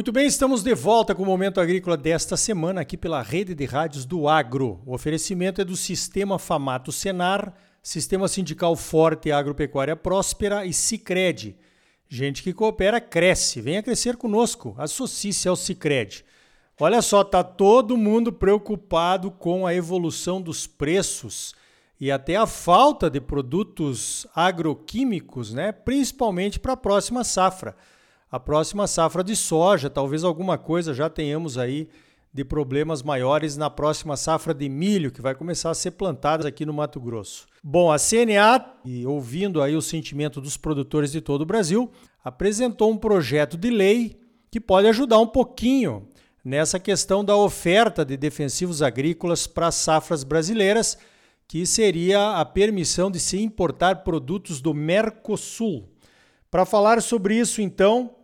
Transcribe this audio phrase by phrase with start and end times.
[0.00, 3.66] Muito bem, estamos de volta com o Momento Agrícola desta semana aqui pela Rede de
[3.66, 4.80] Rádios do Agro.
[4.86, 7.52] O oferecimento é do Sistema Famato Senar,
[7.82, 11.54] Sistema Sindical Forte Agropecuária Próspera e Cicred.
[12.08, 13.60] Gente que coopera cresce.
[13.60, 14.74] Venha crescer conosco.
[14.78, 16.24] Associe-se ao Cicred.
[16.80, 21.54] Olha só, tá todo mundo preocupado com a evolução dos preços
[22.00, 25.72] e até a falta de produtos agroquímicos, né?
[25.72, 27.76] Principalmente para a próxima safra
[28.30, 31.88] a próxima safra de soja, talvez alguma coisa já tenhamos aí
[32.32, 36.64] de problemas maiores na próxima safra de milho que vai começar a ser plantada aqui
[36.64, 37.46] no Mato Grosso.
[37.62, 41.90] Bom, a CNA, e ouvindo aí o sentimento dos produtores de todo o Brasil,
[42.24, 46.08] apresentou um projeto de lei que pode ajudar um pouquinho
[46.44, 50.96] nessa questão da oferta de defensivos agrícolas para as safras brasileiras,
[51.48, 55.88] que seria a permissão de se importar produtos do Mercosul.
[56.48, 58.14] Para falar sobre isso, então,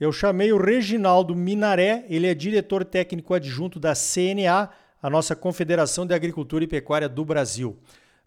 [0.00, 4.68] eu chamei o Reginaldo Minaré, ele é diretor técnico adjunto da CNA,
[5.00, 7.76] a nossa Confederação de Agricultura e Pecuária do Brasil.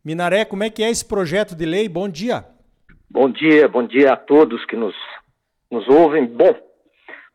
[0.04, 1.90] Minaré, como é que é esse projeto de lei?
[1.90, 2.45] Bom dia.
[3.10, 4.95] Bom dia, bom dia a todos que nos,
[5.70, 6.26] nos ouvem.
[6.26, 6.56] Bom,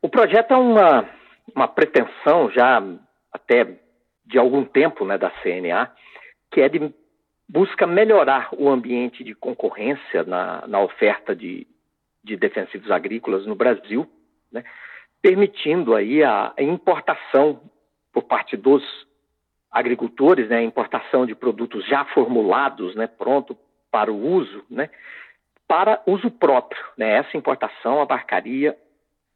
[0.00, 1.08] o projeto é uma,
[1.54, 2.82] uma pretensão já
[3.30, 3.78] até
[4.24, 5.90] de algum tempo né, da CNA,
[6.50, 6.92] que é de
[7.48, 11.66] busca melhorar o ambiente de concorrência na, na oferta de,
[12.24, 14.08] de defensivos agrícolas no Brasil,
[14.52, 14.64] né,
[15.20, 17.60] permitindo aí a, importação
[18.12, 18.82] por parte dos
[19.70, 23.56] agricultores, né, a importação de produtos já formulados, né, pronto
[23.90, 24.90] para o uso, né,
[25.66, 26.82] para uso próprio.
[26.96, 28.76] Né, essa importação abarcaria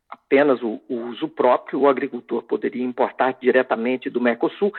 [0.08, 4.72] apenas o, o uso próprio, o agricultor poderia importar diretamente do Mercosul,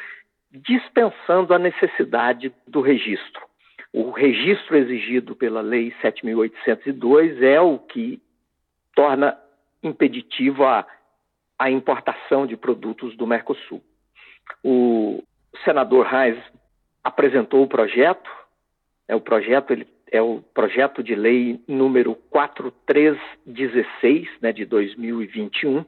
[0.52, 3.46] dispensando a necessidade do registro.
[3.92, 8.22] O registro exigido pela Lei 7.802 é o que
[8.94, 9.38] torna
[9.88, 10.86] impeditivo à,
[11.58, 13.82] à importação de produtos do Mercosul.
[14.64, 15.24] O
[15.64, 16.38] senador Reis
[17.04, 18.30] apresentou o projeto,
[19.08, 25.84] é o projeto ele é o projeto de lei número 4316, né, de 2021,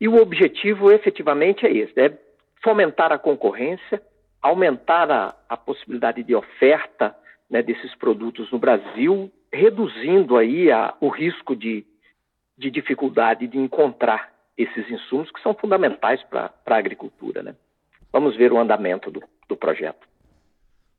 [0.00, 2.16] e o objetivo efetivamente é esse, é
[2.62, 4.00] fomentar a concorrência,
[4.40, 7.16] aumentar a, a possibilidade de oferta
[7.50, 11.84] né, desses produtos no Brasil, reduzindo aí a, o risco de
[12.56, 17.42] de dificuldade de encontrar esses insumos que são fundamentais para a agricultura.
[17.42, 17.54] Né?
[18.12, 20.06] Vamos ver o andamento do, do projeto.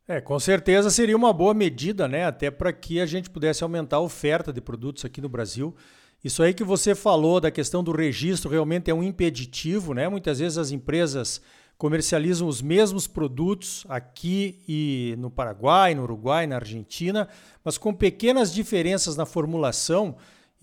[0.07, 2.25] É, com certeza seria uma boa medida, né?
[2.25, 5.75] Até para que a gente pudesse aumentar a oferta de produtos aqui no Brasil.
[6.23, 10.07] Isso aí que você falou da questão do registro realmente é um impeditivo, né?
[10.07, 11.41] Muitas vezes as empresas
[11.77, 17.27] comercializam os mesmos produtos aqui e no Paraguai, no Uruguai, na Argentina,
[17.63, 20.15] mas com pequenas diferenças na formulação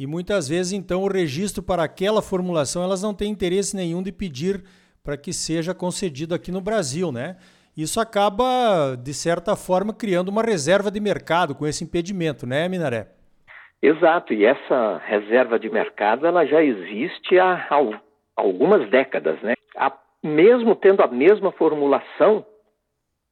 [0.03, 4.11] e muitas vezes então o registro para aquela formulação elas não têm interesse nenhum de
[4.11, 4.65] pedir
[5.05, 7.37] para que seja concedido aqui no Brasil, né?
[7.77, 13.11] Isso acaba de certa forma criando uma reserva de mercado com esse impedimento, né, Minaré?
[13.81, 17.69] Exato, e essa reserva de mercado ela já existe há,
[18.35, 19.55] algumas décadas, né?
[19.77, 22.45] A, mesmo tendo a mesma formulação,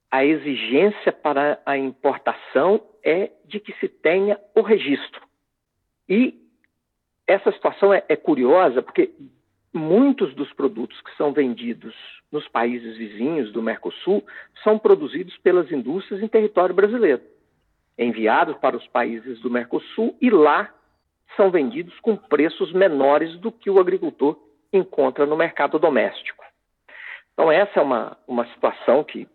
[0.09, 5.29] a exigência para a importação é de que se tenha o registro.
[6.09, 6.40] E
[7.31, 9.11] essa situação é, é curiosa porque
[9.73, 11.95] muitos dos produtos que são vendidos
[12.33, 14.25] nos países vizinhos do Mercosul
[14.65, 17.23] são produzidos pelas indústrias em território brasileiro,
[17.97, 20.75] enviados para os países do Mercosul e lá
[21.37, 24.37] são vendidos com preços menores do que o agricultor
[24.73, 26.45] encontra no mercado doméstico.
[27.33, 29.29] Então, essa é uma, uma situação que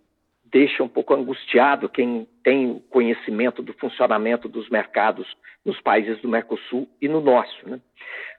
[0.51, 5.27] deixa um pouco angustiado quem tem conhecimento do funcionamento dos mercados
[5.63, 7.67] nos países do Mercosul e no nosso.
[7.67, 7.79] Né?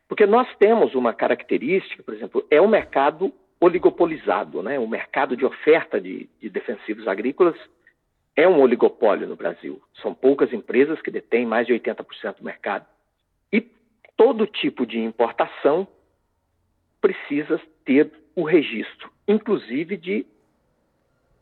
[0.08, 4.78] Porque nós temos uma característica, por exemplo, é um mercado oligopolizado, né?
[4.78, 7.56] o mercado de oferta de, de defensivos agrícolas
[8.36, 9.80] é um oligopólio no Brasil.
[10.02, 12.86] São poucas empresas que detêm mais de 80% do mercado.
[13.50, 13.66] E
[14.16, 15.88] todo tipo de importação
[17.00, 20.26] precisa ter o registro, inclusive de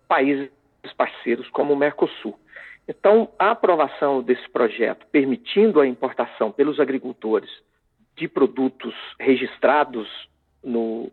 [0.08, 0.50] países
[0.96, 2.38] parceiros como o Mercosul.
[2.86, 7.50] Então, a aprovação desse projeto, permitindo a importação pelos agricultores
[8.16, 10.08] de produtos registrados
[10.62, 11.10] no,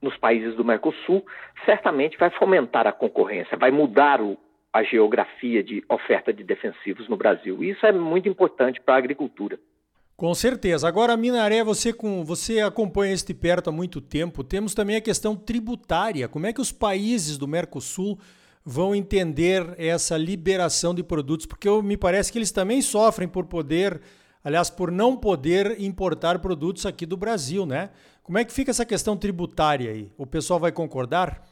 [0.00, 1.24] nos países do Mercosul,
[1.64, 4.38] certamente vai fomentar a concorrência, vai mudar o,
[4.72, 7.62] a geografia de oferta de defensivos no Brasil.
[7.62, 9.58] Isso é muito importante para a agricultura.
[10.16, 10.86] Com certeza.
[10.86, 14.44] Agora, Minaré, você, com, você acompanha este perto há muito tempo.
[14.44, 16.28] Temos também a questão tributária.
[16.28, 18.18] Como é que os países do Mercosul
[18.64, 21.46] vão entender essa liberação de produtos?
[21.46, 24.00] Porque me parece que eles também sofrem por poder
[24.44, 27.90] aliás, por não poder importar produtos aqui do Brasil, né?
[28.22, 30.10] Como é que fica essa questão tributária aí?
[30.16, 31.42] O pessoal vai concordar?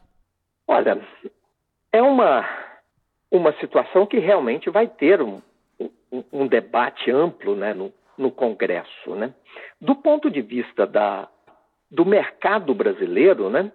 [0.67, 1.01] Olha,
[1.93, 2.49] é uma,
[3.31, 5.41] uma situação que realmente vai ter um,
[5.81, 9.15] um, um debate amplo né, no, no Congresso.
[9.17, 9.35] Né?
[9.81, 11.29] Do ponto de vista da,
[11.91, 13.73] do mercado brasileiro, né,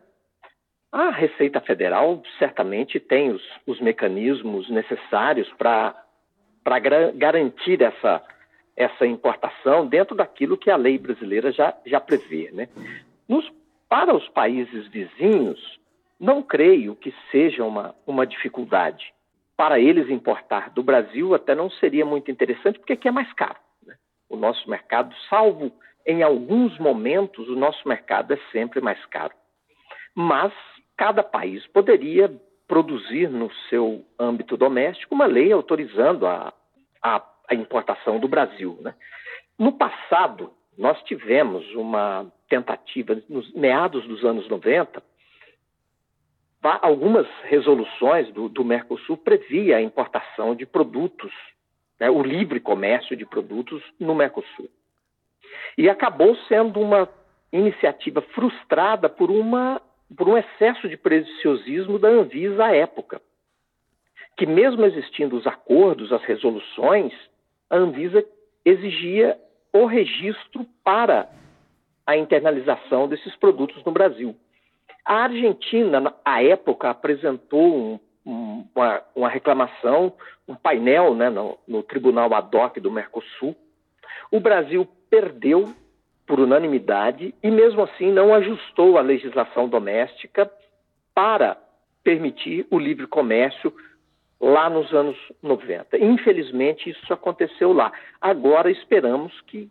[0.91, 5.95] a Receita Federal certamente tem os, os mecanismos necessários para
[7.15, 8.23] garantir essa,
[8.77, 12.51] essa importação dentro daquilo que a lei brasileira já, já prevê.
[12.53, 12.69] Né?
[13.27, 13.51] Nos,
[13.89, 15.59] para os países vizinhos,
[16.19, 19.13] não creio que seja uma, uma dificuldade.
[19.57, 23.57] Para eles importar do Brasil até não seria muito interessante, porque aqui é mais caro.
[24.29, 25.71] O nosso mercado, salvo
[26.05, 29.33] em alguns momentos, o nosso mercado é sempre mais caro.
[30.15, 30.53] Mas
[30.97, 32.31] cada país poderia
[32.67, 36.53] produzir no seu âmbito doméstico uma lei autorizando a,
[37.01, 38.77] a a importação do Brasil.
[38.81, 38.93] Né?
[39.57, 45.01] No passado, nós tivemos uma tentativa, nos meados dos anos 90,
[46.81, 51.31] algumas resoluções do, do Mercosul previa a importação de produtos,
[51.99, 54.69] né, o livre comércio de produtos no Mercosul.
[55.77, 57.09] E acabou sendo uma
[57.51, 59.81] iniciativa frustrada por, uma,
[60.15, 63.21] por um excesso de preciosismo da Anvisa à época,
[64.37, 67.13] que mesmo existindo os acordos, as resoluções,
[67.69, 68.25] a Anvisa
[68.65, 69.39] exigia
[69.71, 71.29] o registro para
[72.05, 74.35] a internalização desses produtos no Brasil.
[75.05, 80.13] A Argentina, à época, apresentou um, uma, uma, reclamação,
[80.47, 83.55] um painel né, no, no Tribunal Ad hoc do Mercosul.
[84.31, 85.73] O Brasil perdeu
[86.25, 90.49] por unanimidade e, mesmo assim, não ajustou a legislação doméstica
[91.13, 91.57] para
[92.03, 93.73] permitir o livre comércio
[94.39, 95.97] lá nos anos 90.
[95.97, 97.91] Infelizmente, isso aconteceu lá.
[98.19, 99.69] Agora esperamos que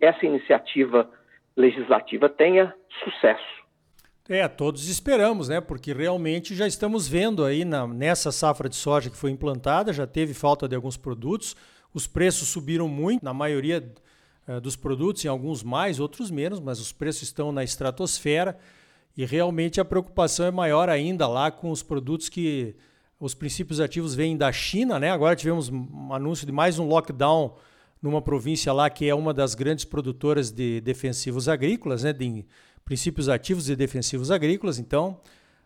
[0.00, 1.08] essa iniciativa
[1.56, 3.61] legislativa tenha sucesso.
[4.34, 5.60] É, todos esperamos, né?
[5.60, 10.06] Porque realmente já estamos vendo aí na, nessa safra de soja que foi implantada, já
[10.06, 11.54] teve falta de alguns produtos,
[11.92, 13.92] os preços subiram muito, na maioria
[14.48, 18.56] uh, dos produtos, em alguns mais, outros menos, mas os preços estão na estratosfera
[19.14, 22.74] e realmente a preocupação é maior ainda lá com os produtos que
[23.20, 25.10] os princípios ativos vêm da China, né?
[25.10, 27.54] Agora tivemos um anúncio de mais um lockdown
[28.00, 32.14] numa província lá que é uma das grandes produtoras de defensivos agrícolas, né?
[32.14, 32.46] De
[32.84, 34.78] princípios ativos e defensivos agrícolas.
[34.78, 35.18] Então,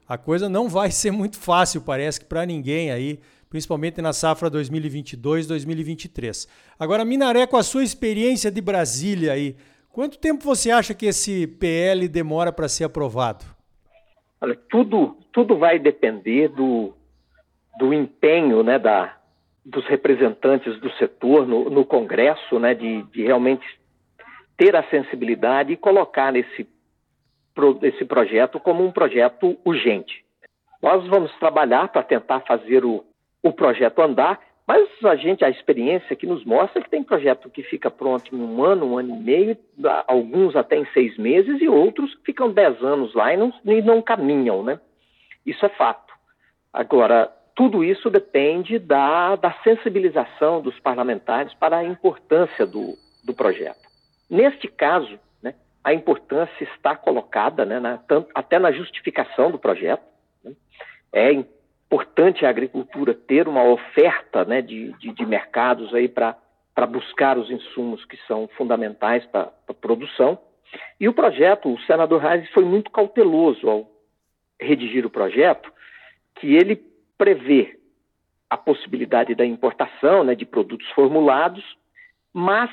[0.08, 3.18] a coisa não vai ser muito fácil, parece que para ninguém aí,
[3.48, 6.48] principalmente na safra 2022-2023.
[6.78, 9.56] Agora, Minaré, com a sua experiência de Brasília aí,
[9.90, 13.44] quanto tempo você acha que esse PL demora para ser aprovado?
[14.40, 16.92] Olha, tudo, tudo vai depender do,
[17.78, 19.16] do empenho né, da,
[19.64, 23.66] dos representantes do setor no, no Congresso, né, de, de, realmente
[24.56, 26.75] ter a sensibilidade e colocar esse, pro,
[27.82, 30.25] esse projeto como um projeto urgente.
[30.82, 33.05] Nós vamos trabalhar para tentar fazer o,
[33.43, 37.62] o projeto andar, mas a gente, a experiência que nos mostra que tem projeto que
[37.62, 39.56] fica pronto em um ano, um ano e meio,
[40.06, 44.03] alguns até em seis meses e outros ficam dez anos lá e não, e não
[44.03, 44.81] caminham, né?
[45.44, 46.12] Isso é fato.
[46.73, 52.94] Agora, tudo isso depende da, da sensibilização dos parlamentares para a importância do,
[53.25, 53.86] do projeto.
[54.29, 55.19] Neste caso,
[55.86, 60.02] a importância está colocada né, na, tanto, até na justificação do projeto.
[60.43, 60.52] Né.
[61.12, 67.48] É importante a agricultura ter uma oferta né, de, de, de mercados para buscar os
[67.52, 70.36] insumos que são fundamentais para a produção.
[70.98, 73.88] E o projeto, o senador Reis foi muito cauteloso ao
[74.60, 75.72] redigir o projeto,
[76.34, 76.82] que ele
[77.16, 77.78] prevê
[78.50, 81.64] a possibilidade da importação né, de produtos formulados,
[82.34, 82.72] mas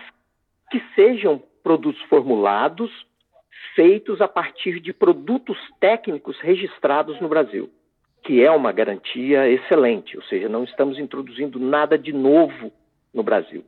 [0.71, 2.91] que sejam produtos formulados
[3.75, 7.69] feitos a partir de produtos técnicos registrados no Brasil,
[8.23, 12.71] que é uma garantia excelente, ou seja, não estamos introduzindo nada de novo
[13.13, 13.63] no Brasil.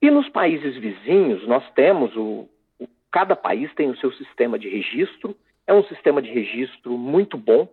[0.00, 4.68] E nos países vizinhos, nós temos o, o cada país tem o seu sistema de
[4.68, 7.68] registro, é um sistema de registro muito bom,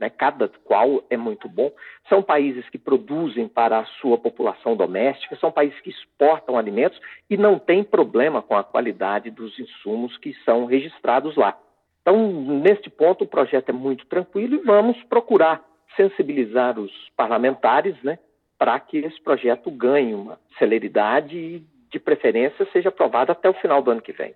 [0.00, 1.70] né, cada qual é muito bom.
[2.08, 7.36] São países que produzem para a sua população doméstica, são países que exportam alimentos e
[7.36, 11.56] não tem problema com a qualidade dos insumos que são registrados lá.
[12.00, 12.16] Então,
[12.62, 15.62] neste ponto, o projeto é muito tranquilo e vamos procurar
[15.96, 18.18] sensibilizar os parlamentares né,
[18.58, 23.82] para que esse projeto ganhe uma celeridade e, de preferência, seja aprovado até o final
[23.82, 24.34] do ano que vem.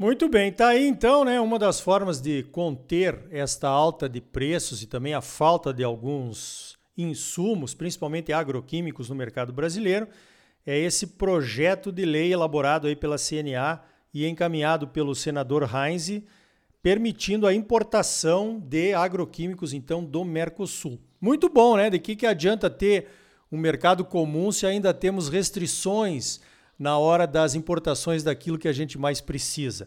[0.00, 1.38] Muito bem, tá aí então, né?
[1.38, 6.78] Uma das formas de conter esta alta de preços e também a falta de alguns
[6.96, 10.08] insumos, principalmente agroquímicos no mercado brasileiro,
[10.64, 13.82] é esse projeto de lei elaborado aí pela CNA
[14.14, 16.22] e encaminhado pelo senador Heinz,
[16.82, 20.98] permitindo a importação de agroquímicos então do Mercosul.
[21.20, 21.90] Muito bom, né?
[21.90, 23.08] De que, que adianta ter
[23.52, 26.40] um mercado comum se ainda temos restrições
[26.80, 29.86] na hora das importações daquilo que a gente mais precisa?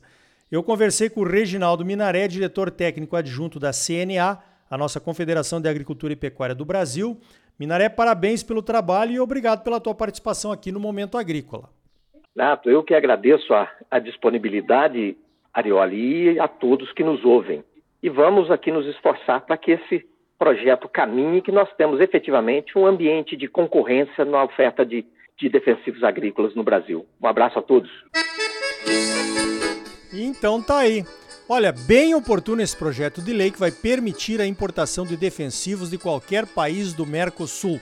[0.52, 4.38] Eu conversei com o Reginaldo Minaré, diretor técnico adjunto da CNA,
[4.70, 7.20] a nossa Confederação de Agricultura e Pecuária do Brasil.
[7.60, 11.70] Minaré, parabéns pelo trabalho e obrigado pela tua participação aqui no Momento Agrícola.
[12.36, 15.18] Nato, eu que agradeço a, a disponibilidade,
[15.52, 17.64] Arioli, e a todos que nos ouvem.
[18.04, 20.06] E vamos aqui nos esforçar para que esse
[20.38, 25.06] projeto caminhe que nós temos efetivamente um ambiente de concorrência na oferta de,
[25.40, 27.06] de defensivos agrícolas no Brasil.
[27.22, 27.90] Um abraço a todos.
[30.12, 31.04] Então tá aí.
[31.50, 35.98] Olha, bem oportuno esse projeto de lei que vai permitir a importação de defensivos de
[35.98, 37.82] qualquer país do Mercosul.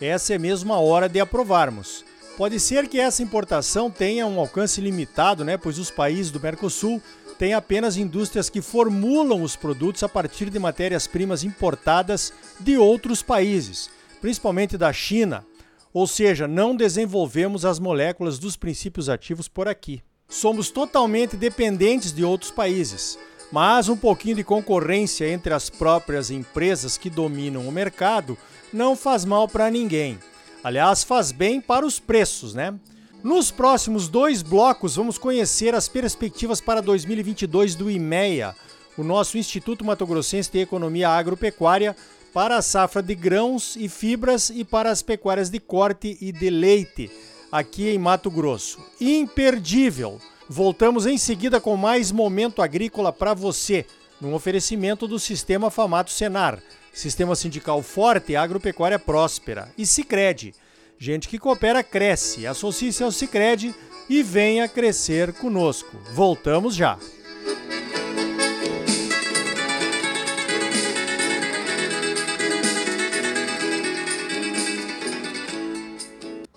[0.00, 2.04] Essa é mesmo a hora de aprovarmos.
[2.36, 5.56] Pode ser que essa importação tenha um alcance limitado, né?
[5.56, 7.00] Pois os países do Mercosul
[7.38, 13.90] têm apenas indústrias que formulam os produtos a partir de matérias-primas importadas de outros países,
[14.20, 15.44] principalmente da China.
[15.92, 20.02] Ou seja, não desenvolvemos as moléculas dos princípios ativos por aqui.
[20.28, 23.18] Somos totalmente dependentes de outros países,
[23.50, 28.38] mas um pouquinho de concorrência entre as próprias empresas que dominam o mercado
[28.72, 30.18] não faz mal para ninguém.
[30.62, 32.74] Aliás, faz bem para os preços, né?
[33.22, 38.54] Nos próximos dois blocos, vamos conhecer as perspectivas para 2022 do IMEA,
[38.96, 41.96] o nosso Instituto Mato Grossense de Economia Agropecuária,
[42.32, 46.50] para a safra de grãos e fibras e para as pecuárias de corte e de
[46.50, 47.10] leite
[47.50, 48.78] aqui em Mato Grosso.
[49.00, 50.20] Imperdível!
[50.48, 53.86] Voltamos em seguida com mais momento agrícola para você,
[54.20, 56.60] num oferecimento do Sistema Famato Senar,
[56.92, 60.54] Sistema Sindical Forte e Agropecuária Próspera e Sicredi.
[60.98, 62.46] Gente que coopera cresce.
[62.46, 63.74] Associe-se ao Sicredi
[64.08, 65.96] e venha crescer conosco.
[66.12, 66.98] Voltamos já.